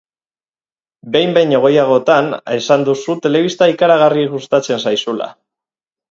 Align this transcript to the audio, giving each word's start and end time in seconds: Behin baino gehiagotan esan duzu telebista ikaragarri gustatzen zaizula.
Behin 1.15 1.33
baino 1.33 1.59
gehiagotan 1.65 2.31
esan 2.55 2.85
duzu 2.87 3.15
telebista 3.25 3.67
ikaragarri 3.73 4.23
gustatzen 4.31 4.81
zaizula. 4.85 5.29